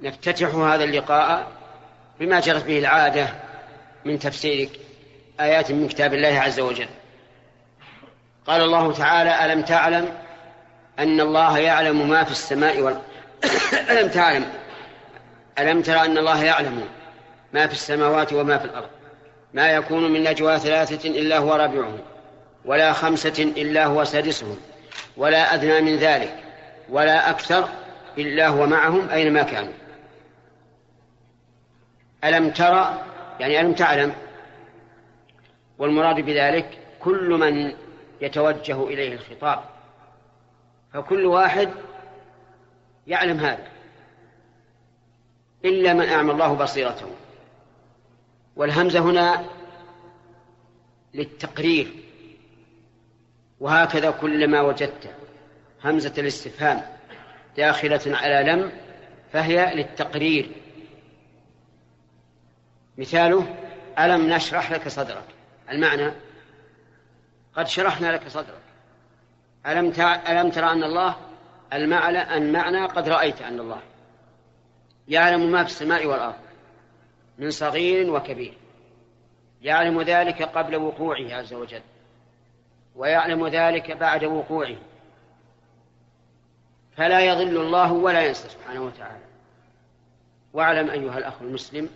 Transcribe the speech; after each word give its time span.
نفتتح 0.00 0.54
هذا 0.54 0.84
اللقاء 0.84 1.46
بما 2.20 2.40
جرت 2.40 2.64
به 2.64 2.78
العادة 2.78 3.28
من 4.04 4.18
تفسير 4.18 4.68
آيات 5.40 5.72
من 5.72 5.88
كتاب 5.88 6.14
الله 6.14 6.40
عز 6.40 6.60
وجل. 6.60 6.88
قال 8.46 8.62
الله 8.62 8.92
تعالى 8.92 9.44
ألم 9.44 9.62
تعلم 9.62 10.08
أن 10.98 11.20
الله 11.20 11.58
يعلم 11.58 12.08
ما 12.08 12.24
في 12.24 12.30
السماء 12.30 12.80
وال... 12.80 13.00
ألم 13.90 14.08
تعلم؟ 14.08 14.46
ألم 15.58 15.82
ترى 15.82 16.00
أن 16.00 16.18
الله 16.18 16.44
يعلم 16.44 16.88
ما 17.52 17.66
في 17.66 17.72
السماوات 17.72 18.32
وما 18.32 18.58
في 18.58 18.64
الأرض؟ 18.64 18.88
ما 19.54 19.70
يكون 19.70 20.12
من 20.12 20.24
نجوى 20.24 20.58
ثلاثة 20.58 21.08
إلا 21.08 21.38
هو 21.38 21.54
رابعهم 21.54 21.98
ولا 22.64 22.92
خمسة 22.92 23.52
إلا 23.56 23.86
هو 23.86 24.04
سادسهم 24.04 24.56
ولا 25.16 25.54
أدنى 25.54 25.80
من 25.80 25.96
ذلك 25.96 26.34
ولا 26.88 27.30
أكثر 27.30 27.68
إلا 28.18 28.48
هو 28.48 28.66
معهم 28.66 29.10
أينما 29.10 29.42
كانوا. 29.42 29.72
ألم 32.24 32.50
ترى 32.50 33.04
يعني 33.40 33.60
ألم 33.60 33.72
تعلم؟ 33.72 34.12
والمراد 35.78 36.20
بذلك 36.20 36.78
كل 37.00 37.30
من 37.30 37.74
يتوجه 38.20 38.84
إليه 38.84 39.12
الخطاب. 39.14 39.64
فكل 40.92 41.26
واحد 41.26 41.70
يعلم 43.06 43.40
هذا 43.40 43.68
إلا 45.64 45.94
من 45.94 46.08
أعمى 46.08 46.32
الله 46.32 46.54
بصيرته. 46.54 47.10
والهمزة 48.56 49.00
هنا 49.00 49.44
للتقرير 51.14 51.94
وهكذا 53.60 54.10
كلما 54.10 54.60
وجدت 54.60 55.10
همزة 55.84 56.12
الاستفهام 56.18 56.82
داخلة 57.56 58.00
على 58.06 58.52
لم 58.52 58.72
فهي 59.32 59.74
للتقرير. 59.74 60.50
مثاله 62.98 63.56
ألم 63.98 64.32
نشرح 64.32 64.72
لك 64.72 64.88
صدرك؟ 64.88 65.24
المعنى 65.70 66.12
قد 67.54 67.68
شرحنا 67.68 68.06
لك 68.12 68.28
صدرك. 68.28 68.62
ألم 69.66 69.92
ألم 70.28 70.50
ترى 70.50 70.72
أن 70.72 70.84
الله 70.84 71.16
المعنى 71.72 72.36
المعنى 72.36 72.86
قد 72.86 73.08
رأيت 73.08 73.42
أن 73.42 73.60
الله. 73.60 73.80
يعلم 75.08 75.52
ما 75.52 75.64
في 75.64 75.70
السماء 75.70 76.06
والأرض 76.06 76.34
من 77.38 77.50
صغير 77.50 78.10
وكبير. 78.10 78.54
يعلم 79.62 80.02
ذلك 80.02 80.42
قبل 80.42 80.76
وقوعه 80.76 81.34
عز 81.34 81.54
وجل. 81.54 81.82
ويعلم 82.96 83.48
ذلك 83.48 83.90
بعد 83.90 84.24
وقوعه. 84.24 84.76
فلا 86.96 87.20
يضل 87.20 87.56
الله 87.56 87.92
ولا 87.92 88.26
ينسى 88.26 88.48
سبحانه 88.48 88.80
وتعالى. 88.80 89.24
واعلم 90.52 90.90
أيها 90.90 91.18
الأخ 91.18 91.34
المسلم 91.40 91.88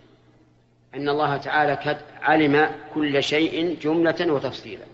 أن 0.95 1.09
الله 1.09 1.37
تعالى 1.37 1.75
قد 1.75 1.98
علم 2.23 2.71
كل 2.95 3.23
شيء 3.23 3.79
جملة 3.83 4.33
وتفصيلا. 4.33 4.85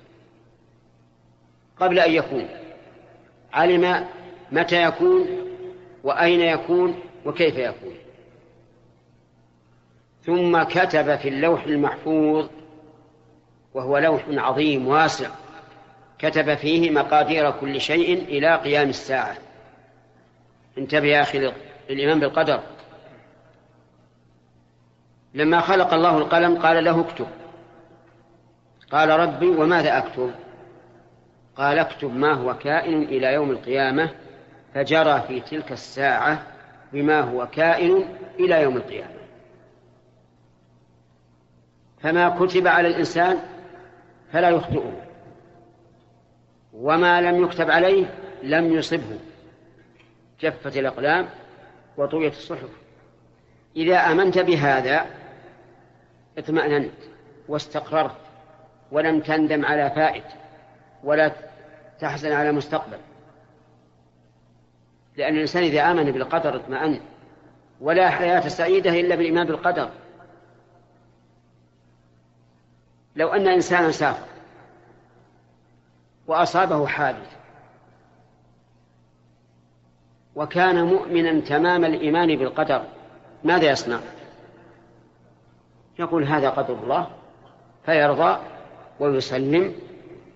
قبل 1.80 1.98
أن 1.98 2.12
يكون. 2.12 2.48
علم 3.52 4.06
متى 4.52 4.82
يكون 4.82 5.26
وأين 6.04 6.40
يكون 6.40 7.00
وكيف 7.24 7.56
يكون. 7.56 7.94
ثم 10.26 10.62
كتب 10.62 11.16
في 11.16 11.28
اللوح 11.28 11.64
المحفوظ 11.64 12.48
وهو 13.74 13.98
لوح 13.98 14.24
عظيم 14.28 14.88
واسع 14.88 15.30
كتب 16.18 16.54
فيه 16.54 16.90
مقادير 16.90 17.50
كل 17.50 17.80
شيء 17.80 18.22
إلى 18.22 18.56
قيام 18.56 18.88
الساعة. 18.88 19.36
انتبه 20.78 21.06
يا 21.06 21.22
أخي 21.22 21.52
الإيمان 21.90 22.20
بالقدر. 22.20 22.60
لما 25.34 25.60
خلق 25.60 25.94
الله 25.94 26.18
القلم 26.18 26.58
قال 26.58 26.84
له 26.84 27.00
اكتب. 27.00 27.26
قال 28.90 29.08
ربي 29.08 29.46
وماذا 29.46 29.98
أكتب؟ 29.98 30.30
قال 31.56 31.78
اكتب 31.78 32.16
ما 32.16 32.32
هو 32.32 32.54
كائن 32.54 33.02
إلى 33.02 33.32
يوم 33.32 33.50
القيامة 33.50 34.10
فجرى 34.74 35.20
في 35.28 35.40
تلك 35.40 35.72
الساعة 35.72 36.42
بما 36.92 37.20
هو 37.20 37.46
كائن 37.46 38.04
إلى 38.40 38.62
يوم 38.62 38.76
القيامة. 38.76 39.18
فما 42.02 42.28
كتب 42.28 42.66
على 42.66 42.88
الإنسان 42.88 43.38
فلا 44.32 44.50
يخطئه. 44.50 44.92
وما 46.72 47.20
لم 47.20 47.44
يكتب 47.44 47.70
عليه 47.70 48.06
لم 48.42 48.72
يصبه. 48.72 49.18
جفت 50.40 50.76
الأقلام 50.76 51.28
وطويت 51.96 52.32
الصحف. 52.32 52.68
إذا 53.76 53.96
آمنت 53.96 54.38
بهذا 54.38 55.17
اطمأننت 56.38 56.92
واستقررت 57.48 58.16
ولم 58.92 59.20
تندم 59.20 59.64
على 59.64 59.90
فائت 59.90 60.24
ولا 61.04 61.32
تحزن 62.00 62.32
على 62.32 62.52
مستقبل 62.52 62.98
لأن 65.16 65.34
الإنسان 65.34 65.62
إذا 65.62 65.90
آمن 65.90 66.12
بالقدر 66.12 66.56
اطمأن 66.56 67.00
ولا 67.80 68.10
حياة 68.10 68.48
سعيدة 68.48 68.90
إلا 68.90 69.14
بالإيمان 69.14 69.46
بالقدر 69.46 69.90
لو 73.16 73.28
أن 73.28 73.48
إنسانا 73.48 73.90
سافر 73.90 74.26
وأصابه 76.26 76.86
حادث 76.86 77.36
وكان 80.36 80.84
مؤمنا 80.84 81.40
تمام 81.40 81.84
الإيمان 81.84 82.36
بالقدر 82.36 82.84
ماذا 83.44 83.70
يصنع؟ 83.70 84.00
يقول 85.98 86.24
هذا 86.24 86.50
قدر 86.50 86.74
الله 86.74 87.08
فيرضى 87.86 88.38
ويسلم 89.00 89.74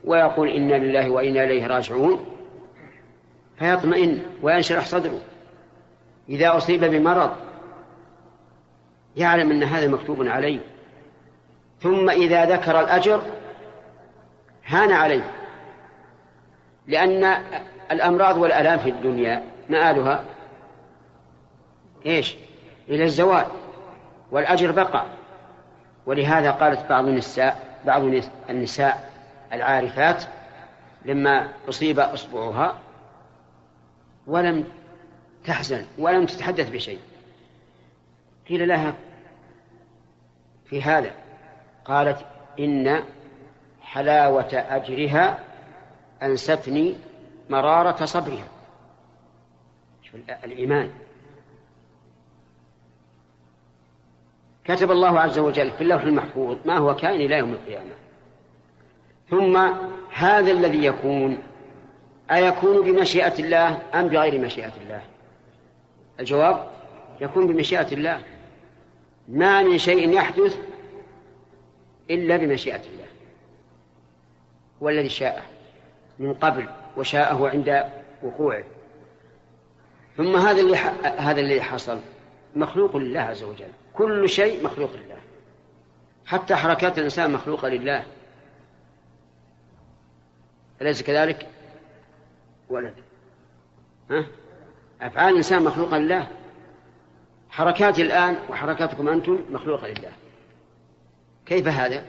ويقول 0.05 0.49
إنا 0.49 0.75
لله 0.75 1.11
وإنا 1.11 1.45
إليه 1.45 1.67
راجعون 1.67 2.27
فيطمئن 3.59 4.23
وينشرح 4.43 4.87
صدره. 4.87 5.21
إذا 6.29 6.57
أصيب 6.57 6.85
بمرض 6.85 7.31
يعلم 9.17 9.51
أن 9.51 9.63
هذا 9.63 9.89
مكتوب 9.89 10.27
عليه. 10.27 10.61
ثم 11.81 12.11
إذا 12.11 12.45
ذكر 12.45 12.81
الأجر 12.81 13.23
هان 14.67 14.93
عليه. 14.93 15.31
لأن 16.87 17.25
الأمراض 17.91 18.39
والآلام 18.39 18.79
في 18.79 18.91
الدنيا 18.91 19.45
مآلها 19.71 20.25
إيش؟ 22.07 22.37
إلى 22.89 23.05
الزوال 23.05 23.47
والأجر 24.31 24.73
بقى. 24.73 25.22
ولهذا 26.07 26.51
قالت 26.51 26.89
بعض 26.89 27.07
النساء 27.07 27.73
بعض 27.85 28.03
النساء 28.51 29.11
العارفات 29.53 30.25
لما 31.05 31.49
أصيب 31.69 32.01
إصبعها 32.01 32.79
ولم 34.27 34.65
تحزن 35.45 35.87
ولم 35.99 36.27
تتحدث 36.27 36.71
بشيء. 36.71 37.01
قيل 38.49 38.69
لها 38.69 38.95
في 40.65 40.83
هذا 40.83 41.11
قالت 41.85 42.27
إن 42.59 43.03
حلاوة 43.83 44.49
أجرها 44.53 45.39
أنستني 46.23 46.97
مرارة 47.51 48.05
صبرها. 48.05 48.49
الإيمان. 50.45 50.91
كتب 54.65 54.91
الله 54.91 55.21
عز 55.21 55.39
وجل 55.39 55.71
في 55.71 55.81
اللوح 55.81 56.03
المحفوظ 56.03 56.57
ما 56.65 56.79
هو 56.79 56.97
كائن 56.97 57.21
إلى 57.21 57.39
يوم 57.39 57.53
القيامة. 57.53 57.91
ثم 59.31 59.57
هذا 60.13 60.51
الذي 60.51 60.85
يكون 60.85 61.39
أيكون 62.31 62.85
بمشيئة 62.85 63.39
الله 63.39 63.83
أم 63.95 64.09
بغير 64.09 64.41
مشيئة 64.41 64.73
الله؟ 64.85 65.03
الجواب 66.21 66.71
يكون 67.21 67.47
بمشيئة 67.47 67.93
الله. 67.93 68.21
ما 69.29 69.63
من 69.63 69.79
شيء 69.79 70.11
يحدث 70.11 70.59
إلا 72.11 72.37
بمشيئة 72.37 72.81
الله. 72.93 73.07
هو 74.83 74.89
الذي 74.89 75.09
شاءه 75.09 75.43
من 76.19 76.35
قبل 76.35 76.67
وشاءه 76.97 77.49
عند 77.49 77.85
وقوعه. 78.23 78.65
ثم 80.17 80.37
هذا 80.37 80.61
اللي 80.61 80.77
هذا 81.03 81.41
الذي 81.41 81.63
حصل. 81.63 81.99
مخلوق 82.57 82.97
لله 82.97 83.21
عز 83.21 83.43
وجل. 83.43 83.73
كل 83.95 84.29
شيء 84.29 84.65
مخلوق 84.65 84.91
لله. 84.93 85.17
حتى 86.27 86.55
حركات 86.55 86.99
الإنسان 86.99 87.31
مخلوقة 87.31 87.69
لله. 87.69 88.05
أليس 90.83 91.03
كذلك؟ 91.03 91.49
ولد 92.69 92.95
ها؟ 94.11 94.27
أفعال 95.01 95.31
الإنسان 95.33 95.65
مخلوقة 95.65 95.99
لله. 95.99 96.29
حركاتي 97.51 98.03
الآن 98.03 98.37
وحركاتكم 98.49 99.09
أنتم 99.09 99.45
مخلوقة 99.51 99.89
لله. 99.89 100.13
كيف 101.47 101.69
هذا؟ 101.69 102.05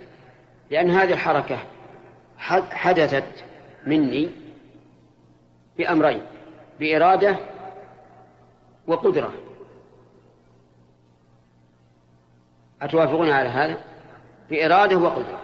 لأن 0.72 0.90
هذه 0.90 1.14
الحركة 1.14 1.60
حدثت 2.72 3.44
مني 3.86 4.30
بأمرين 5.78 6.22
بإرادة 6.80 7.38
وقدرة. 8.88 9.34
أتوافقون 12.84 13.30
على 13.30 13.50
هذا؟ 13.50 13.78
بإرادة 14.50 14.98
وقدرة. 14.98 15.40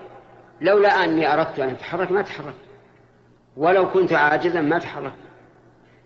لولا 0.62 1.04
أني 1.04 1.34
أردت 1.34 1.60
أن 1.60 1.70
أتحرك 1.70 2.12
ما 2.12 2.22
تحركت. 2.22 2.56
ولو 3.58 3.92
كنت 3.92 4.14
عاجزا 4.14 4.62
ما 4.62 4.80
تحركت. 4.80 5.14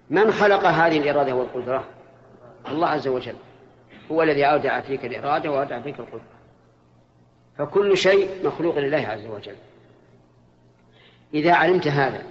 من 0.09 0.31
خلق 0.31 0.65
هذه 0.65 0.97
الإرادة 0.97 1.35
والقدرة؟ 1.35 1.83
الله 2.68 2.88
عز 2.88 3.07
وجل. 3.07 3.35
هو 4.12 4.24
الذي 4.24 4.45
أودع 4.45 4.81
فيك 4.81 5.06
الإرادة 5.06 5.51
وأودع 5.51 5.81
فيك 5.81 6.00
القدرة. 6.00 6.21
فكل 7.57 7.97
شيء 7.97 8.29
مخلوق 8.47 8.77
لله 8.77 9.07
عز 9.07 9.25
وجل. 9.25 9.56
إذا 11.33 11.53
علمت 11.53 11.88
هذا 11.88 12.24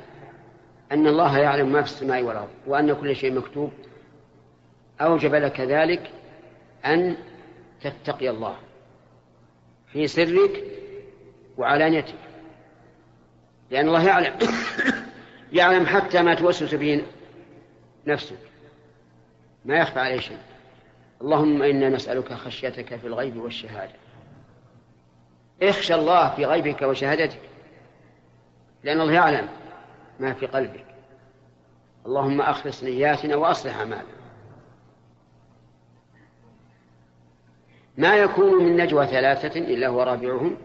أن 0.92 1.06
الله 1.06 1.38
يعلم 1.38 1.72
ما 1.72 1.82
في 1.82 1.88
السماء 1.88 2.22
والأرض 2.22 2.48
وأن 2.66 2.94
كل 2.94 3.16
شيء 3.16 3.32
مكتوب 3.32 3.72
أوجب 5.00 5.34
لك 5.34 5.60
ذلك 5.60 6.10
أن 6.86 7.16
تتقي 7.82 8.30
الله. 8.30 8.56
في 9.92 10.06
سرك 10.08 10.64
وعلانيتك. 11.58 12.14
لأن 13.70 13.88
الله 13.88 14.06
يعلم 14.06 14.38
يعلم 15.52 15.86
حتى 15.86 16.22
ما 16.22 16.34
توسوس 16.34 16.74
به 16.74 17.02
نفسك. 18.06 18.38
ما 19.64 19.76
يخفى 19.76 20.00
عليه 20.00 20.20
شيء. 20.20 20.38
اللهم 21.20 21.62
إنا 21.62 21.88
نسألك 21.88 22.32
خشيتك 22.32 22.96
في 22.96 23.06
الغيب 23.06 23.36
والشهادة. 23.36 23.94
اخشى 25.62 25.94
الله 25.94 26.30
في 26.30 26.44
غيبك 26.44 26.82
وشهادتك. 26.82 27.40
لأن 28.84 29.00
الله 29.00 29.12
يعلم 29.12 29.48
ما 30.20 30.32
في 30.32 30.46
قلبك. 30.46 30.84
اللهم 32.06 32.40
أخلص 32.40 32.82
نياتنا 32.84 33.36
وأصلح 33.36 33.76
أعمالنا. 33.76 34.21
ما 37.96 38.16
يكون 38.16 38.64
من 38.64 38.76
نجوى 38.76 39.06
ثلاثة 39.06 39.60
إلا 39.60 39.88
هو 39.88 40.02
رابعهم 40.02 40.56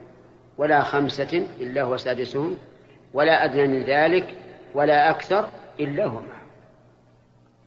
ولا 0.58 0.84
خمسة 0.84 1.48
إلا 1.60 1.82
هو 1.82 1.98
سادسهم 1.98 2.58
ولا 3.14 3.46
أدنى 3.46 3.68
من 3.68 3.84
ذلك 3.84 4.36
ولا 4.74 5.10
أكثر 5.10 5.50
إلا 5.80 6.06
هو 6.06 6.14
معهم. 6.14 6.48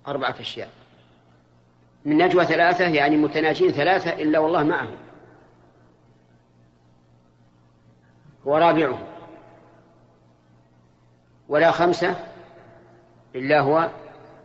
أربعة 0.07 0.35
أشياء. 0.41 0.69
من 2.05 2.19
نجوى 2.19 2.45
ثلاثة 2.45 2.89
يعني 2.89 3.17
متناجين 3.17 3.71
ثلاثة 3.71 4.13
إلا 4.13 4.39
والله 4.39 4.63
معهم. 4.63 4.97
هو 8.47 8.57
رابعهم. 8.57 9.03
ولا 11.49 11.71
خمسة 11.71 12.17
إلا 13.35 13.61
هو 13.61 13.89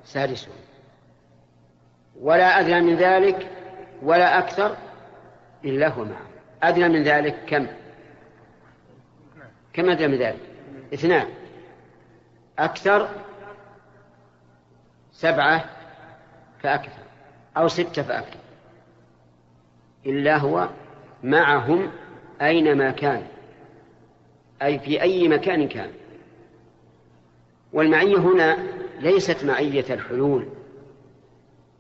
سادسهم. 0.05 0.53
ولا 2.21 2.59
أدنى 2.59 2.81
من 2.81 2.95
ذلك 2.95 3.47
ولا 4.01 4.39
أكثر 4.39 4.75
إلا 5.65 5.87
هو 5.87 6.05
معه 6.05 6.27
أدنى 6.63 6.89
من 6.89 7.03
ذلك 7.03 7.35
كم؟ 7.47 7.67
كم 9.73 9.89
أدنى 9.89 10.07
من 10.07 10.17
ذلك؟ 10.17 10.39
اثنان. 10.93 11.27
أكثر؟ 12.59 13.09
سبعة 15.11 15.65
فأكثر. 16.59 17.03
أو 17.57 17.67
ستة 17.67 18.01
فأكثر. 18.01 18.39
إلا 20.05 20.37
هو 20.37 20.69
معهم 21.23 21.91
أينما 22.41 22.91
كان. 22.91 23.27
أي 24.61 24.79
في 24.79 25.01
أي 25.01 25.27
مكان 25.27 25.67
كان. 25.67 25.91
والمعية 27.73 28.17
هنا 28.17 28.57
ليست 28.99 29.45
معية 29.45 29.85
الحلول 29.93 30.47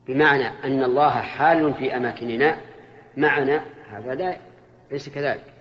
بمعنى 0.07 0.47
أن 0.63 0.83
الله 0.83 1.09
حال 1.09 1.73
في 1.73 1.97
أماكننا 1.97 2.57
معنا 3.17 3.65
هذا 3.91 4.15
لا 4.15 4.37
ليس 4.91 5.09
كذلك. 5.09 5.53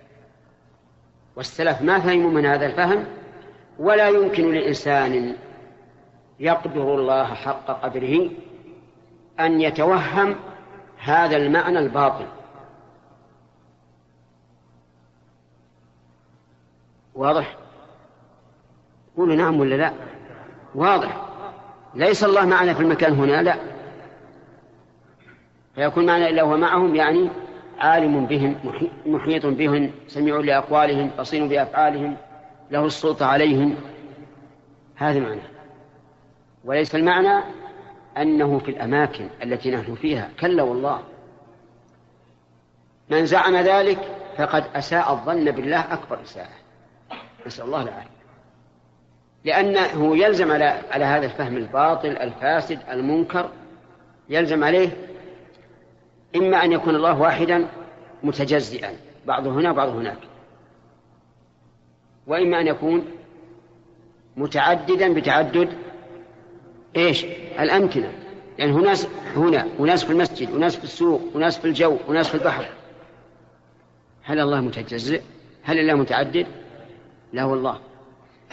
والسلف 1.35 1.81
ما 1.81 1.99
فهموا 1.99 2.31
من 2.31 2.45
هذا 2.45 2.65
الفهم؟ 2.65 3.05
ولا 3.79 4.09
يمكن 4.09 4.53
لإنسان 4.53 5.35
يقدر 6.39 6.95
الله 6.95 7.33
حق 7.33 7.65
قدره 7.65 8.29
أن 9.39 9.61
يتوهم 9.61 10.35
هذا 10.97 11.37
المعنى 11.37 11.79
الباطل. 11.79 12.25
واضح؟ 17.15 17.57
قولوا 19.17 19.35
نعم 19.35 19.59
ولا 19.59 19.75
لا؟ 19.75 19.93
واضح. 20.75 21.25
ليس 21.95 22.23
الله 22.23 22.45
معنا 22.45 22.73
في 22.73 22.81
المكان 22.81 23.13
هنا؟ 23.13 23.41
لا. 23.41 23.55
فيكون 25.75 26.05
معنا 26.05 26.29
إلا 26.29 26.41
هو 26.41 26.57
معهم 26.57 26.95
يعني 26.95 27.29
عالم 27.79 28.25
بهم 28.25 28.55
محيط 29.05 29.45
بهم 29.45 29.91
سميع 30.07 30.35
لأقوالهم 30.37 31.11
بصير 31.19 31.47
بأفعالهم 31.47 32.17
له 32.71 32.85
السلطة 32.85 33.25
عليهم. 33.25 33.75
هذا 34.95 35.19
معنى 35.19 35.41
وليس 36.65 36.95
المعنى 36.95 37.43
أنه 38.17 38.59
في 38.59 38.71
الأماكن 38.71 39.27
التي 39.43 39.71
نحن 39.71 39.95
فيها. 39.95 40.29
كلا 40.39 40.63
والله. 40.63 41.01
من 43.09 43.25
زعم 43.25 43.55
ذلك 43.55 43.99
فقد 44.37 44.63
أساء 44.75 45.13
الظن 45.13 45.51
بالله 45.51 45.93
أكبر 45.93 46.21
إساءة. 46.23 46.49
نسأل 47.45 47.65
الله 47.65 47.81
العافية. 47.81 48.15
لأنه 49.45 50.17
يلزم 50.17 50.51
على 50.51 50.81
على 50.91 51.05
هذا 51.05 51.25
الفهم 51.25 51.57
الباطل 51.57 52.09
الفاسد 52.09 52.79
المنكر 52.91 53.49
يلزم 54.29 54.63
عليه 54.63 54.89
إما 56.35 56.63
أن 56.63 56.71
يكون 56.71 56.95
الله 56.95 57.21
واحدا 57.21 57.67
متجزئا 58.23 58.95
بعضه 59.25 59.51
هنا 59.51 59.71
وبعضه 59.71 59.91
هناك 59.91 60.17
وإما 62.27 62.61
أن 62.61 62.67
يكون 62.67 63.05
متعددا 64.37 65.13
بتعدد 65.13 65.69
إيش؟ 66.95 67.25
الأمكنة 67.59 68.11
يعني 68.57 68.71
هناس 68.71 69.07
هنا 69.35 69.67
وناس 69.79 70.03
في 70.03 70.11
المسجد 70.11 70.51
وناس 70.51 70.75
في 70.75 70.83
السوق 70.83 71.21
وناس 71.35 71.57
في 71.59 71.65
الجو 71.65 71.97
وناس 72.07 72.27
في 72.27 72.35
البحر 72.35 72.65
هل 74.23 74.39
الله 74.39 74.61
متجزئ؟ 74.61 75.21
هل 75.63 75.79
الله 75.79 75.93
متعدد؟ 75.93 76.47
لا 77.33 77.45
والله 77.45 77.79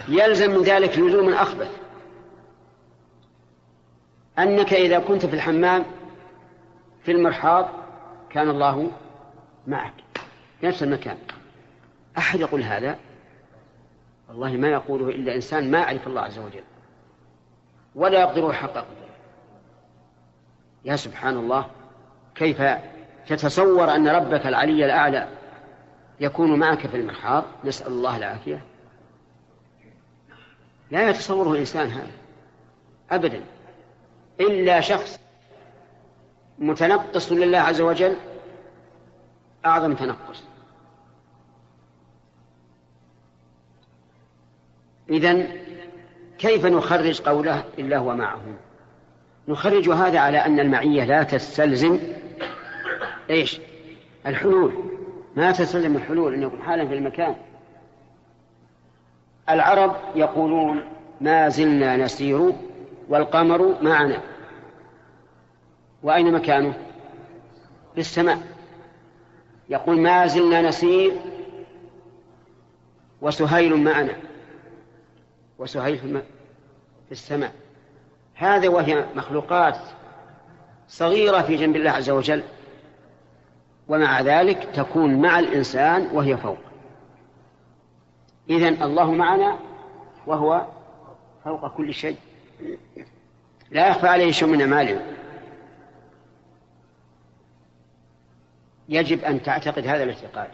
يلزم 0.09 0.51
من 0.51 0.63
ذلك 0.63 0.99
لزوم 0.99 1.33
أخبث 1.33 1.71
أنك 4.39 4.75
إذا 4.75 4.99
كنت 4.99 5.27
في 5.27 5.35
الحمام 5.35 5.85
في 7.05 7.13
المرحاض 7.13 7.69
كان 8.31 8.51
الله 8.51 8.91
معك 9.67 9.93
في 10.61 10.67
نفس 10.67 10.83
المكان. 10.83 11.19
أحد 12.19 12.41
يقول 12.41 12.63
هذا؟ 12.63 12.99
والله 14.29 14.53
ما 14.53 14.69
يقوله 14.69 15.09
إلا 15.09 15.35
إنسان 15.35 15.71
ما 15.71 15.79
يعرف 15.79 16.07
الله 16.07 16.21
عز 16.21 16.39
وجل. 16.39 16.65
ولا 17.95 18.21
يقدر 18.21 18.53
حق 18.53 18.71
قدره. 18.71 19.09
يا 20.85 20.97
سبحان 20.97 21.37
الله 21.37 21.67
كيف 22.35 22.63
تتصور 23.27 23.95
أن 23.95 24.09
ربك 24.09 24.47
العلي 24.47 24.85
الأعلى 24.85 25.29
يكون 26.21 26.59
معك 26.59 26.87
في 26.87 26.97
المرحاض؟ 26.97 27.45
نسأل 27.65 27.87
الله 27.87 28.17
العافية. 28.17 28.63
لا 30.91 31.11
يتصوره 31.11 31.59
إنسان 31.59 31.91
هذا. 31.91 32.13
أبدا. 33.11 33.45
إلا 34.41 34.81
شخص 34.81 35.21
متنقص 36.63 37.33
لله 37.33 37.59
عز 37.59 37.81
وجل؟ 37.81 38.17
أعظم 39.67 39.95
تنقص. 39.95 40.43
إذن 45.11 45.49
كيف 46.39 46.67
نخرج 46.67 47.21
قوله 47.21 47.65
إلا 47.79 47.99
هو 47.99 48.17
معهم 48.17 48.57
نخرج 49.49 49.89
هذا 49.89 50.19
على 50.19 50.39
أن 50.39 50.61
المعية 50.61 51.05
لا 51.05 51.23
تستلزم 51.23 51.99
إيش؟ 53.31 53.61
الحلول. 54.27 54.73
ما 55.37 55.53
تستلزم 55.53 55.97
الحلول 55.97 56.35
أن 56.35 56.43
يكون 56.43 56.63
حالا 56.63 56.87
في 56.87 56.95
المكان. 56.95 57.37
العرب 59.49 59.97
يقولون 60.15 60.85
ما 61.21 61.49
زلنا 61.49 61.97
نسير 61.97 62.53
والقمر 63.09 63.83
معنا. 63.83 64.32
وأين 66.03 66.33
مكانه؟ 66.33 66.75
في 67.95 68.01
السماء 68.01 68.39
يقول 69.69 70.01
ما 70.01 70.27
زلنا 70.27 70.63
نسير 70.63 71.13
وسهيل 73.21 73.77
معنا. 73.77 74.17
وسهيل 75.59 75.99
في 77.07 77.13
السماء. 77.13 77.53
هذا 78.35 78.69
وهي 78.69 79.07
مخلوقات 79.15 79.79
صغيرة 80.89 81.43
في 81.43 81.57
جنب 81.57 81.77
الله 81.77 81.91
عز 81.91 82.11
وجل. 82.11 82.43
ومع 83.89 84.21
ذلك 84.21 84.69
تكون 84.75 85.23
مع 85.23 85.39
الإنسان 85.39 86.09
وهي 86.13 86.37
فوق. 86.37 86.59
إذن 88.51 88.83
الله 88.83 89.13
معنا 89.13 89.59
وهو 90.27 90.67
فوق 91.45 91.77
كل 91.77 91.95
شيء. 91.95 92.17
لا 93.71 93.89
يخفى 93.89 94.09
عليه 94.09 94.33
شيء 94.33 94.49
من 94.49 94.61
أعمالنا 94.61 95.22
يجب 98.89 99.25
أن 99.25 99.43
تعتقد 99.43 99.87
هذا 99.87 100.03
الاعتقاد. 100.03 100.49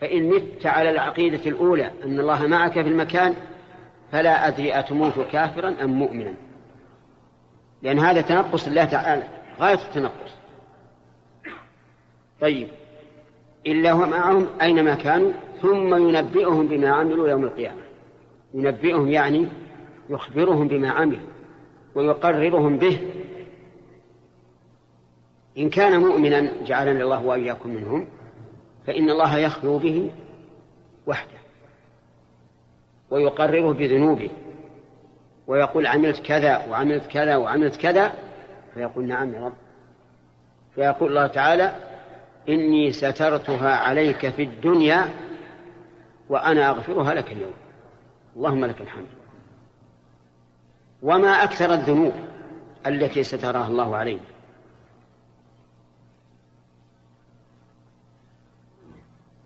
فإن 0.00 0.28
مت 0.28 0.66
على 0.66 0.90
العقيدة 0.90 1.50
الأولى 1.50 1.90
أن 2.04 2.20
الله 2.20 2.46
معك 2.46 2.72
في 2.72 2.80
المكان 2.80 3.34
فلا 4.12 4.48
أدري 4.48 4.78
أتموت 4.78 5.20
كافرا 5.32 5.74
أم 5.82 5.90
مؤمنا. 5.90 6.34
لأن 7.82 7.98
هذا 7.98 8.20
تنقص 8.20 8.66
الله 8.66 8.84
تعالى 8.84 9.22
غاية 9.60 9.78
التنقص. 9.88 10.32
طيب 12.40 12.68
إلا 13.66 13.92
هو 13.92 14.06
معهم 14.06 14.46
أينما 14.62 14.94
كانوا 14.94 15.32
ثم 15.62 16.08
ينبئهم 16.08 16.66
بما 16.66 16.88
عملوا 16.88 17.28
يوم 17.28 17.44
القيامة. 17.44 17.82
ينبئهم 18.54 19.08
يعني 19.08 19.48
يخبرهم 20.10 20.68
بما 20.68 20.90
عملوا 20.90 21.28
ويقررهم 21.94 22.78
به 22.78 22.98
إن 25.58 25.70
كان 25.70 26.00
مؤمنا 26.00 26.52
جعلنا 26.64 27.04
الله 27.04 27.24
وإياكم 27.24 27.70
منهم 27.70 28.06
فإن 28.86 29.10
الله 29.10 29.38
يخلو 29.38 29.78
به 29.78 30.10
وحده 31.06 31.38
ويقرره 33.10 33.72
بذنوبه 33.72 34.30
ويقول 35.46 35.86
عملت 35.86 36.18
كذا 36.18 36.66
وعملت 36.66 37.06
كذا 37.06 37.36
وعملت 37.36 37.76
كذا 37.76 38.12
فيقول 38.74 39.04
نعم 39.04 39.34
يا 39.34 39.40
رب. 39.40 39.52
فيقول 40.74 41.08
الله 41.08 41.26
تعالى 41.26 41.76
إني 42.48 42.92
سترتها 42.92 43.76
عليك 43.76 44.28
في 44.28 44.42
الدنيا 44.42 45.08
وأنا 46.28 46.70
أغفرها 46.70 47.14
لك 47.14 47.32
اليوم. 47.32 47.54
اللهم 48.36 48.64
لك 48.64 48.80
الحمد. 48.80 49.06
وما 51.02 51.44
أكثر 51.44 51.74
الذنوب 51.74 52.12
التي 52.86 53.22
ستراها 53.22 53.68
الله 53.68 53.96
علينا 53.96 54.31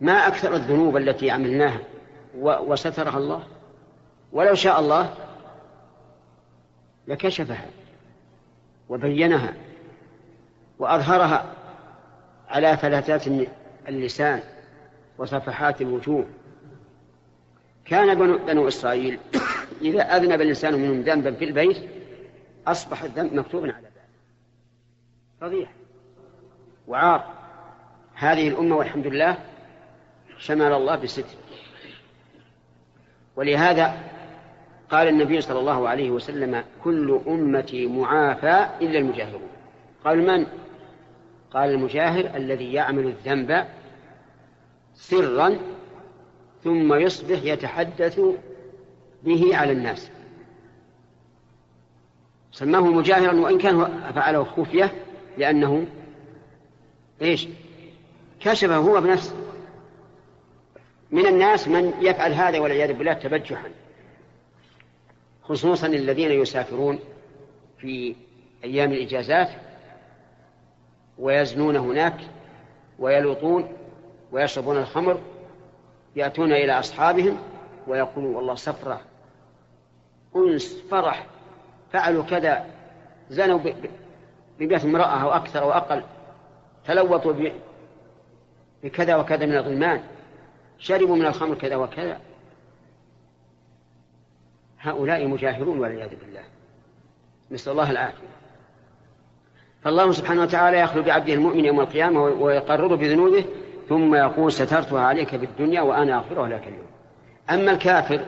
ما 0.00 0.12
أكثر 0.12 0.54
الذنوب 0.54 0.96
التي 0.96 1.30
عملناها 1.30 1.80
وسترها 2.38 3.18
الله؟ 3.18 3.42
ولو 4.32 4.54
شاء 4.54 4.80
الله 4.80 5.14
لكشفها 7.08 7.66
وبينها 8.88 9.54
وأظهرها 10.78 11.52
على 12.48 12.76
فلتات 12.76 13.24
اللسان 13.88 14.42
وصفحات 15.18 15.80
الوجوه. 15.82 16.26
كان 17.84 18.14
بنو, 18.46 18.68
إسرائيل 18.68 19.18
إذا 19.82 20.02
أذنب 20.02 20.40
الإنسان 20.40 20.74
منهم 20.74 21.00
ذنبا 21.00 21.32
في 21.32 21.44
البيت 21.44 21.76
أصبح 22.66 23.02
الذنب 23.02 23.34
مكتوبا 23.34 23.72
على 23.72 23.86
ذلك. 23.86 24.08
فضيح 25.40 25.72
وعار. 26.86 27.24
هذه 28.14 28.48
الأمة 28.48 28.76
والحمد 28.76 29.06
لله 29.06 29.36
شمل 30.38 30.72
الله 30.72 30.96
بستر. 30.96 31.24
ولهذا 33.36 33.94
قال 34.90 35.08
النبي 35.08 35.40
صلى 35.40 35.58
الله 35.58 35.88
عليه 35.88 36.10
وسلم 36.10 36.64
كل 36.84 37.20
أمتي 37.26 37.86
معافى 37.86 38.68
إلا 38.80 38.98
المجاهرون. 38.98 39.48
قال 40.04 40.18
من؟ 40.26 40.46
قال 41.50 41.70
المجاهر 41.70 42.36
الذي 42.36 42.72
يعمل 42.72 43.06
الذنب 43.06 43.66
سرا 44.94 45.58
ثم 46.64 46.94
يصبح 46.94 47.42
يتحدث 47.42 48.20
به 49.22 49.56
على 49.56 49.72
الناس. 49.72 50.10
سماه 52.52 52.80
مجاهرا 52.80 53.40
وإن 53.40 53.58
كان 53.58 53.84
فعله 54.14 54.44
خفية 54.44 54.92
لأنه 55.38 55.86
إيش؟ 57.22 57.48
كشفه 58.40 58.76
هو 58.76 59.00
بنفسه. 59.00 59.45
من 61.10 61.26
الناس 61.26 61.68
من 61.68 61.92
يفعل 62.00 62.32
هذا 62.32 62.58
والعياذ 62.58 62.92
بالله 62.92 63.12
تبجحا. 63.12 63.70
خصوصا 65.42 65.86
الذين 65.86 66.30
يسافرون 66.30 66.98
في 67.78 68.14
أيام 68.64 68.92
الإجازات 68.92 69.48
ويزنون 71.18 71.76
هناك 71.76 72.16
ويلوطون 72.98 73.72
ويشربون 74.32 74.76
الخمر 74.76 75.20
يأتون 76.16 76.52
إلى 76.52 76.78
أصحابهم 76.78 77.38
ويقولون 77.86 78.34
والله 78.34 78.54
سفرة 78.54 79.00
أنس 80.36 80.82
فرح 80.90 81.26
فعلوا 81.92 82.24
كذا 82.24 82.66
زنوا 83.30 83.58
ببيت 84.58 84.84
امرأة 84.84 85.22
أو 85.22 85.30
أكثر 85.30 85.62
أو 85.62 85.72
أقل 85.72 86.02
تلوطوا 86.86 87.50
بكذا 88.82 89.16
وكذا 89.16 89.46
من 89.46 89.54
الغلمان. 89.54 90.02
شربوا 90.78 91.16
من 91.16 91.26
الخمر 91.26 91.54
كذا 91.54 91.76
وكذا. 91.76 92.20
هؤلاء 94.80 95.26
مجاهرون 95.26 95.78
والعياذ 95.78 96.10
بالله. 96.10 96.42
نسأل 97.50 97.72
الله 97.72 97.90
العافية. 97.90 98.28
فالله 99.82 100.12
سبحانه 100.12 100.42
وتعالى 100.42 100.80
يخلو 100.80 101.02
بعبده 101.02 101.34
المؤمن 101.34 101.64
يوم 101.64 101.80
القيامة 101.80 102.22
ويقرر 102.22 102.94
بذنوبه 102.94 103.44
ثم 103.88 104.14
يقول 104.14 104.52
سترتها 104.52 105.00
عليك 105.00 105.34
بالدنيا 105.34 105.80
وأنا 105.80 106.16
أغفرها 106.16 106.48
لك 106.48 106.68
اليوم. 106.68 106.86
أما 107.50 107.70
الكافر 107.70 108.24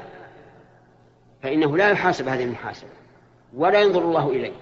فإنه 1.42 1.76
لا 1.76 1.90
يحاسب 1.90 2.28
هذه 2.28 2.44
المحاسبة 2.44 2.90
ولا 3.54 3.80
ينظر 3.80 4.02
الله 4.02 4.30
إليه. 4.30 4.52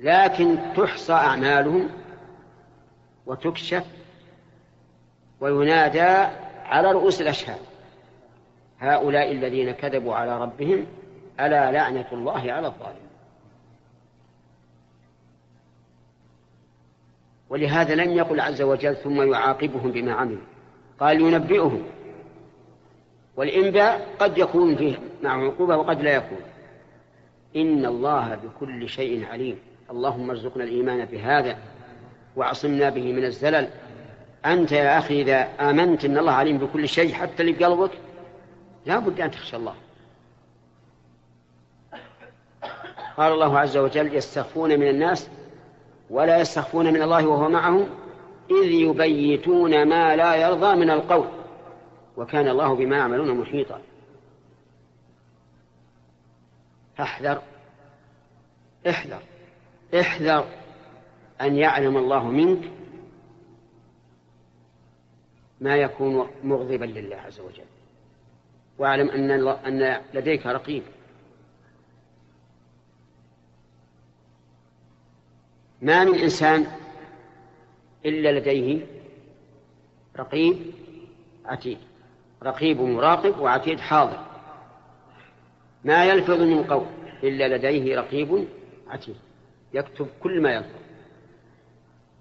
لكن 0.00 0.58
تحصى 0.76 1.12
أعمالهم 1.12 1.88
وتكشف 3.26 3.84
وينادى 5.42 6.32
على 6.64 6.92
رؤوس 6.92 7.20
الأشهاد. 7.20 7.60
هؤلاء 8.80 9.32
الذين 9.32 9.70
كذبوا 9.70 10.14
على 10.14 10.42
ربهم 10.42 10.86
ألا 11.40 11.72
لعنة 11.72 12.06
الله 12.12 12.52
على 12.52 12.66
الظالمين. 12.66 13.12
ولهذا 17.48 17.94
لم 17.94 18.10
يقل 18.10 18.40
عز 18.40 18.62
وجل 18.62 18.96
ثم 18.96 19.32
يعاقبهم 19.32 19.90
بما 19.90 20.12
عملوا. 20.12 20.44
قال 21.00 21.20
ينبئهم. 21.20 21.82
والإنباء 23.36 24.08
قد 24.18 24.38
يكون 24.38 24.76
فيه 24.76 24.96
مع 25.22 25.44
عقوبة 25.44 25.76
وقد 25.76 26.02
لا 26.02 26.14
يكون. 26.14 26.40
إن 27.56 27.86
الله 27.86 28.34
بكل 28.34 28.88
شيء 28.88 29.26
عليم. 29.26 29.58
اللهم 29.90 30.30
ارزقنا 30.30 30.64
الإيمان 30.64 31.04
بهذا 31.04 31.58
واعصمنا 32.36 32.90
به 32.90 33.12
من 33.12 33.24
الزلل 33.24 33.68
أنت 34.46 34.72
يا 34.72 34.98
أخي 34.98 35.22
إذا 35.22 35.48
آمنت 35.60 36.04
أن 36.04 36.18
الله 36.18 36.32
عليم 36.32 36.58
بكل 36.58 36.88
شيء 36.88 37.14
حتى 37.14 37.42
اللي 37.42 37.52
بقلبك 37.52 37.90
لا 38.86 38.98
بد 38.98 39.20
أن 39.20 39.30
تخشى 39.30 39.56
الله. 39.56 39.74
قال 43.16 43.32
الله 43.32 43.58
عز 43.58 43.76
وجل 43.76 44.14
يستخفون 44.14 44.80
من 44.80 44.88
الناس 44.88 45.28
ولا 46.10 46.40
يستخفون 46.40 46.92
من 46.92 47.02
الله 47.02 47.26
وهو 47.26 47.48
معهم 47.48 47.88
إذ 48.50 48.70
يبيتون 48.70 49.88
ما 49.88 50.16
لا 50.16 50.34
يرضى 50.34 50.76
من 50.76 50.90
القول 50.90 51.28
وكان 52.16 52.48
الله 52.48 52.74
بما 52.74 52.96
يعملون 52.96 53.38
محيطا. 53.38 53.80
احذر 57.00 57.42
احذر 58.88 59.20
احذر 60.00 60.44
أن 61.40 61.56
يعلم 61.56 61.96
الله 61.96 62.24
منك 62.24 62.70
ما 65.62 65.76
يكون 65.76 66.30
مغضبا 66.44 66.84
لله 66.84 67.16
عز 67.16 67.40
وجل. 67.40 67.64
واعلم 68.78 69.10
أن, 69.10 69.30
أن 69.48 70.02
لديك 70.14 70.46
رقيب. 70.46 70.82
ما 75.82 76.04
من 76.04 76.18
إنسان 76.18 76.66
إلا 78.06 78.38
لديه 78.38 78.86
رقيب 80.18 80.56
عتيد. 81.44 81.78
رقيب 82.42 82.80
مراقب 82.80 83.38
وعتيد 83.38 83.80
حاضر. 83.80 84.20
ما 85.84 86.04
يلفظ 86.04 86.40
من 86.40 86.64
قول 86.64 86.86
إلا 87.22 87.56
لديه 87.56 87.96
رقيب 87.96 88.48
عتيد. 88.88 89.16
يكتب 89.74 90.06
كل 90.22 90.40
ما 90.40 90.52
يلفظ. 90.52 90.82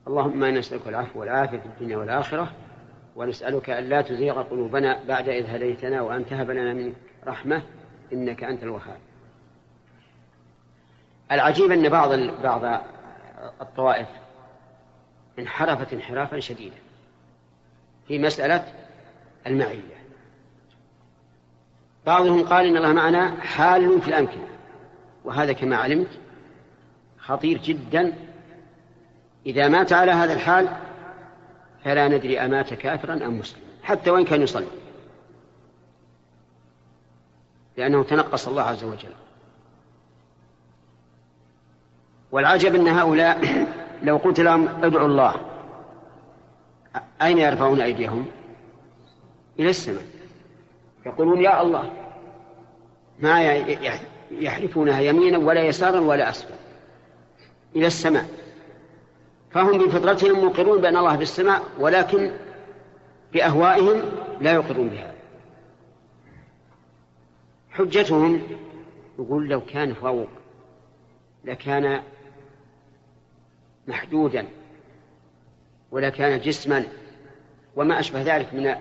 اللهم 0.07 0.43
إنا 0.43 0.59
نسألك 0.59 0.87
العفو 0.87 1.19
والعافية 1.19 1.57
في 1.57 1.65
الدنيا 1.65 1.97
والآخرة. 1.97 2.51
ونسألك 3.15 3.69
أن 3.69 3.83
لا 3.83 4.01
تزيغ 4.01 4.41
قلوبنا 4.41 4.99
بعد 5.07 5.29
إذ 5.29 5.45
هديتنا 5.49 6.01
وأن 6.01 6.25
تهب 6.25 6.51
لنا 6.51 6.73
من 6.73 6.93
رحمة 7.27 7.61
إنك 8.13 8.43
أنت 8.43 8.63
الوهاب. 8.63 8.97
العجيب 11.31 11.71
أن 11.71 11.89
بعض 11.89 12.13
بعض 12.43 12.81
الطوائف 13.61 14.07
انحرفت 15.39 15.93
انحرافا 15.93 16.39
شديدا 16.39 16.77
في 18.07 18.19
مسألة 18.19 18.65
المعية. 19.47 20.01
بعضهم 22.05 22.45
قال 22.45 22.65
إن 22.65 22.77
الله 22.77 22.93
معنا 22.93 23.41
حال 23.41 24.01
في 24.01 24.07
الأمكنة 24.07 24.47
وهذا 25.23 25.53
كما 25.53 25.75
علمت 25.75 26.19
خطير 27.17 27.57
جدا. 27.57 28.13
إذا 29.45 29.67
مات 29.67 29.93
على 29.93 30.11
هذا 30.11 30.33
الحال 30.33 30.69
فلا 31.83 32.07
ندري 32.07 32.39
أمات 32.39 32.73
كافرا 32.73 33.13
أم 33.13 33.39
مسلما 33.39 33.65
حتى 33.83 34.09
وإن 34.09 34.25
كان 34.25 34.41
يصلي. 34.41 34.67
لأنه 37.77 38.03
تنقص 38.03 38.47
الله 38.47 38.61
عز 38.61 38.83
وجل. 38.83 39.13
والعجب 42.31 42.75
أن 42.75 42.87
هؤلاء 42.87 43.67
لو 44.03 44.17
قلت 44.17 44.39
لهم 44.39 44.83
ادعوا 44.83 45.07
الله 45.07 45.35
أين 47.21 47.37
يرفعون 47.37 47.81
أيديهم؟ 47.81 48.25
إلى 49.59 49.69
السماء. 49.69 50.05
يقولون 51.05 51.41
يا 51.41 51.61
الله 51.61 51.93
ما 53.19 53.53
يحلفونها 54.31 54.99
يمينا 54.99 55.37
ولا 55.37 55.61
يسارا 55.63 55.99
ولا 55.99 56.29
أسفل. 56.29 56.53
إلى 57.75 57.87
السماء. 57.87 58.40
فهم 59.53 59.85
بفطرتهم 59.85 60.45
مقرون 60.45 60.81
بأن 60.81 60.97
الله 60.97 61.17
في 61.17 61.23
السماء 61.23 61.63
ولكن 61.79 62.31
بأهوائهم 63.33 64.01
لا 64.41 64.53
يقرون 64.53 64.89
بها. 64.89 65.13
حجتهم 67.69 68.41
يقول 69.19 69.49
لو 69.49 69.61
كان 69.61 69.93
فوق 69.93 70.27
لكان 71.45 72.03
محدودا 73.87 74.47
ولا 75.91 76.09
كان 76.09 76.39
جسما 76.39 76.85
وما 77.75 77.99
أشبه 77.99 78.21
ذلك 78.21 78.53
من 78.53 78.75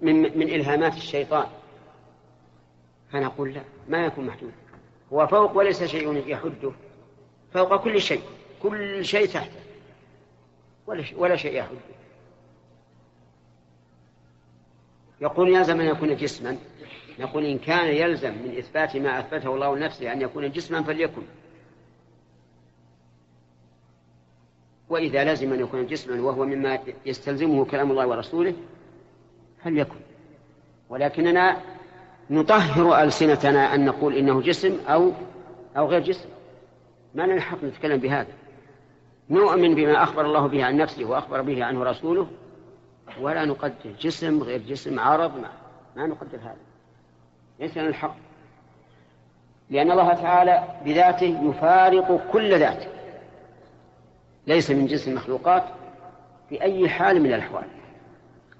من, 0.00 0.38
من 0.38 0.48
إلهامات 0.48 0.96
الشيطان. 0.96 1.46
فنقول 3.12 3.54
لا 3.54 3.62
ما 3.88 4.06
يكون 4.06 4.26
محدود. 4.26 4.52
هو 5.12 5.26
فوق 5.26 5.56
وليس 5.56 5.82
شيء 5.82 6.28
يحده 6.28 6.72
فوق 7.52 7.84
كل 7.84 8.00
شيء. 8.00 8.22
كل 8.62 9.04
شيء 9.04 9.26
تحته 9.26 9.60
ولا 11.16 11.36
شيء, 11.36 11.56
يحده 11.56 11.76
يقول 15.20 15.56
يلزم 15.56 15.80
أن 15.80 15.86
يكون 15.86 16.16
جسما. 16.16 16.56
نقول 17.18 17.44
إن 17.44 17.58
كان 17.58 17.86
يلزم 17.86 18.30
من 18.30 18.54
إثبات 18.58 18.96
ما 18.96 19.20
أثبته 19.20 19.54
الله 19.54 19.76
لنفسه 19.76 20.12
أن 20.12 20.22
يكون 20.22 20.50
جسما 20.50 20.82
فليكن. 20.82 21.22
وإذا 24.88 25.32
لزم 25.32 25.52
أن 25.52 25.60
يكون 25.60 25.86
جسما 25.86 26.20
وهو 26.22 26.44
مما 26.44 26.78
يستلزمه 27.06 27.64
كلام 27.64 27.90
الله 27.90 28.06
ورسوله 28.06 28.54
فليكن. 29.64 30.00
ولكننا 30.88 31.62
نطهر 32.30 33.02
ألسنتنا 33.02 33.74
أن 33.74 33.84
نقول 33.84 34.14
إنه 34.14 34.40
جسم 34.40 34.80
أو 34.88 35.12
أو 35.76 35.88
غير 35.88 36.00
جسم. 36.00 36.28
ما 37.14 37.22
لنا 37.22 37.40
حق 37.40 37.64
نتكلم 37.64 37.96
بهذا. 37.96 38.32
نؤمن 39.30 39.74
بما 39.74 40.02
أخبر 40.02 40.26
الله 40.26 40.46
به 40.46 40.64
عن 40.64 40.76
نفسه 40.76 41.04
وأخبر 41.04 41.42
به 41.42 41.64
عنه 41.64 41.84
رسوله 41.84 42.26
ولا 43.20 43.44
نقدر 43.44 43.92
جسم 44.00 44.42
غير 44.42 44.60
جسم 44.60 45.00
عرض 45.00 45.36
ما, 45.40 45.50
ما 45.96 46.06
نقدر 46.06 46.38
هذا. 46.38 46.56
ليس 47.60 47.76
لنا 47.76 47.88
الحق. 47.88 48.16
لأن 49.70 49.90
الله 49.90 50.14
تعالى 50.14 50.64
بذاته 50.84 51.40
يفارق 51.42 52.30
كل 52.32 52.58
ذات. 52.58 52.84
ليس 54.46 54.70
من 54.70 54.86
جنس 54.86 55.08
المخلوقات 55.08 55.64
في 56.48 56.62
أي 56.62 56.88
حال 56.88 57.22
من 57.22 57.32
الأحوال. 57.32 57.64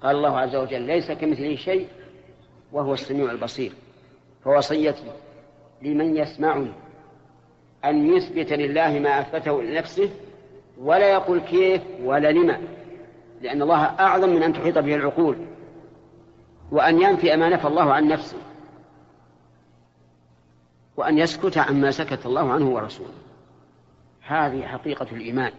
قال 0.03 0.15
الله 0.15 0.39
عز 0.39 0.55
وجل 0.55 0.81
ليس 0.81 1.11
كمثله 1.11 1.55
شيء 1.55 1.87
وهو 2.71 2.93
السميع 2.93 3.31
البصير. 3.31 3.73
فوصيتي 4.43 5.11
لمن 5.81 6.17
يسمعني 6.17 6.71
أن 7.85 8.15
يثبت 8.15 8.53
لله 8.53 8.99
ما 8.99 9.19
أثبته 9.19 9.63
لنفسه 9.63 10.09
ولا 10.81 11.11
يقول 11.11 11.39
كيف 11.39 11.81
ولا 12.03 12.31
لما. 12.31 12.57
لأن 13.41 13.61
الله 13.61 13.83
أعظم 13.83 14.29
من 14.29 14.43
أن 14.43 14.53
تحيط 14.53 14.77
به 14.77 14.95
العقول 14.95 15.37
وأن 16.71 17.01
ينفي 17.01 17.35
ما 17.35 17.49
نفى 17.49 17.67
الله 17.67 17.93
عن 17.93 18.07
نفسه 18.07 18.37
وأن 20.97 21.17
يسكت 21.17 21.57
عما 21.57 21.91
سكت 21.91 22.25
الله 22.25 22.51
عنه 22.51 22.69
ورسوله. 22.69 23.13
هذه 24.27 24.67
حقيقة 24.67 25.07
الإيمان. 25.11 25.51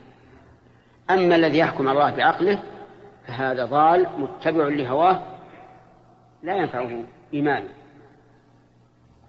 أما 1.10 1.36
الذي 1.36 1.58
يحكم 1.58 1.88
الله 1.88 2.10
بعقله 2.10 2.62
فهذا 3.26 3.64
ضال 3.64 4.06
متبع 4.18 4.68
لهواه 4.68 5.22
لا 6.42 6.56
ينفعه 6.56 7.04
إيمانه. 7.34 7.68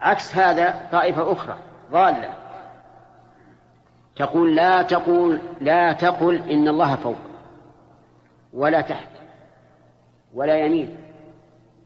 عكس 0.01 0.35
هذا 0.35 0.89
طائفة 0.91 1.31
أخرى 1.31 1.57
ضالة. 1.91 2.42
تقول 4.15 4.55
لا 4.55 4.81
تقول 4.81 5.41
لا 5.61 5.93
تقل 5.93 6.35
إن 6.51 6.67
الله 6.67 6.95
فوق 6.95 7.17
ولا 8.53 8.81
تحت 8.81 9.07
ولا 10.33 10.65
يمين 10.65 10.97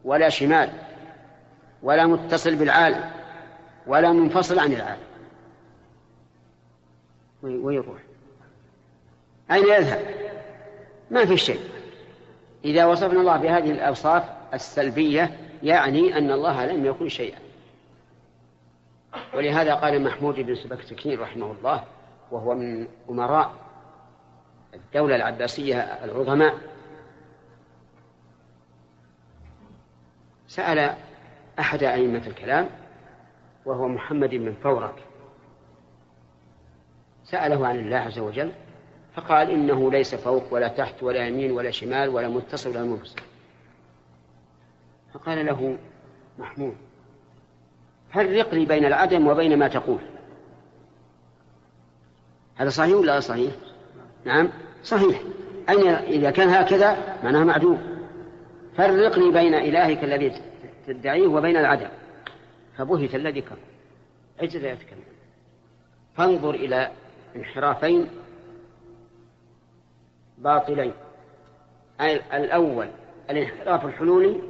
ولا 0.03 0.29
شمال 0.29 0.69
ولا 1.83 2.05
متصل 2.05 2.55
بالعالم 2.55 3.11
ولا 3.87 4.11
منفصل 4.11 4.59
عن 4.59 4.73
العالم. 4.73 5.07
ويروح. 7.43 7.97
أين 9.51 9.63
يذهب؟ 9.63 10.05
ما 11.11 11.25
في 11.25 11.37
شيء. 11.37 11.59
إذا 12.65 12.85
وصفنا 12.85 13.19
الله 13.19 13.37
بهذه 13.37 13.71
الأوصاف 13.71 14.23
السلبية 14.53 15.37
يعني 15.63 16.17
أن 16.17 16.31
الله 16.31 16.65
لم 16.65 16.85
يكن 16.85 17.09
شيئا. 17.09 17.39
ولهذا 19.33 19.73
قال 19.73 20.03
محمود 20.03 20.35
بن 20.35 20.55
سبكتكين 20.55 21.19
رحمه 21.19 21.51
الله 21.51 21.83
وهو 22.31 22.55
من 22.55 22.87
أمراء 23.09 23.53
الدولة 24.73 25.15
العباسية 25.15 25.79
العظماء 25.79 26.55
سأل 30.47 30.95
أحد 31.59 31.83
أئمة 31.83 32.27
الكلام 32.27 32.69
وهو 33.65 33.87
محمد 33.87 34.29
بن 34.29 34.53
فورك 34.53 35.03
سأله 37.23 37.67
عن 37.67 37.79
الله 37.79 37.97
عز 37.97 38.19
وجل 38.19 38.51
فقال 39.15 39.49
إنه 39.49 39.91
ليس 39.91 40.15
فوق 40.15 40.53
ولا 40.53 40.67
تحت 40.67 41.03
ولا 41.03 41.27
يمين 41.27 41.51
ولا 41.51 41.71
شمال 41.71 42.09
ولا 42.09 42.27
متصل 42.27 42.69
ولا 42.69 42.83
منفصل. 42.83 43.19
فقال 45.13 45.45
له 45.45 45.77
محمود 46.39 46.75
فرق 48.13 48.53
لي 48.53 48.65
بين 48.65 48.85
العدم 48.85 49.27
وبين 49.27 49.59
ما 49.59 49.67
تقول. 49.67 49.99
هذا 52.57 52.69
صحيح 52.69 52.95
ولا 52.95 53.19
صحيح؟ 53.19 53.51
نعم 54.25 54.49
صحيح. 54.83 55.21
أين 55.69 55.87
إذا 55.87 56.31
كان 56.31 56.49
هكذا 56.49 57.17
معناه 57.23 57.43
معدوم. 57.43 57.81
فرق 58.77 59.19
لي 59.19 59.31
بين 59.31 59.53
إلهك 59.53 60.03
الذي 60.03 60.41
تدعيه 60.87 61.27
وبين 61.27 61.57
العدم. 61.57 61.89
فبهت 62.77 63.15
الذي 63.15 63.41
كفر. 63.41 63.57
عجز 64.41 64.55
يتكلم. 64.55 65.03
فانظر 66.15 66.49
إلى 66.49 66.91
انحرافين 67.35 68.07
باطلين. 70.37 70.93
الأول 72.33 72.87
الانحراف 73.29 73.85
الحلولي 73.85 74.41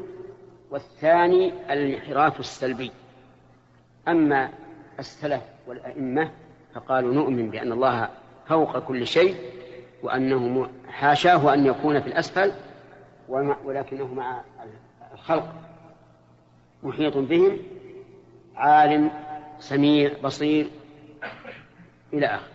والثاني 0.72 1.54
الانحراف 1.74 2.40
السلبي. 2.40 2.92
أما 4.08 4.50
السلف 5.00 5.42
والأئمة 5.68 6.32
فقالوا 6.78 7.14
نؤمن 7.14 7.50
بأن 7.50 7.72
الله 7.72 8.10
فوق 8.46 8.80
كل 8.80 9.08
شيء 9.08 9.36
وأنه 10.04 10.70
حاشاه 10.90 11.54
أن 11.54 11.66
يكون 11.66 12.02
في 12.02 12.08
الأسفل 12.08 12.52
ولكنه 13.66 14.14
مع 14.14 14.42
الخلق 15.14 15.54
محيط 16.84 17.18
بهم 17.18 17.58
عالم 18.56 19.12
سميع 19.60 20.12
بصير 20.24 20.68
إلى 22.14 22.26
آخره 22.26 22.52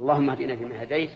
اللهم 0.00 0.30
اهدنا 0.30 0.56
فيما 0.56 0.82
هديت 0.82 1.10